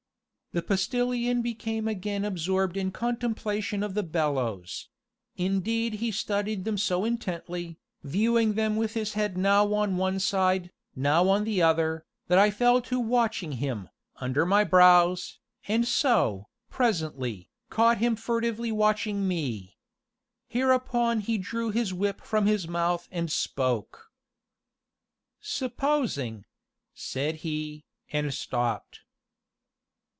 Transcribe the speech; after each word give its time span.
The 0.53 0.61
Postilion 0.61 1.41
became 1.41 1.87
again 1.87 2.25
absorbed 2.25 2.75
in 2.75 2.91
contemplation 2.91 3.83
of 3.83 3.93
the 3.93 4.03
bellows; 4.03 4.89
indeed 5.37 5.93
he 6.03 6.11
studied 6.11 6.65
them 6.65 6.77
so 6.77 7.05
intently, 7.05 7.79
viewing 8.03 8.55
them 8.55 8.75
with 8.75 8.93
his 8.93 9.13
head 9.13 9.37
now 9.37 9.73
on 9.73 9.95
one 9.95 10.19
side, 10.19 10.69
now 10.93 11.29
on 11.29 11.45
the 11.45 11.61
other, 11.61 12.05
that 12.27 12.37
I 12.37 12.51
fell 12.51 12.81
to 12.81 12.99
watching 12.99 13.53
him, 13.63 13.87
under 14.17 14.45
my 14.45 14.65
brows, 14.65 15.39
and 15.69 15.87
so, 15.87 16.49
presently, 16.69 17.47
caught 17.69 17.99
him 17.99 18.17
furtively 18.17 18.73
watching 18.73 19.25
me. 19.25 19.77
Hereupon 20.49 21.21
he 21.21 21.37
drew 21.37 21.69
his 21.69 21.93
whip 21.93 22.19
from 22.19 22.45
his 22.45 22.67
mouth 22.67 23.07
and 23.09 23.31
spoke. 23.31 24.11
"Supposing" 25.39 26.43
said 26.93 27.35
he, 27.35 27.85
and 28.11 28.33
stopped. 28.33 28.99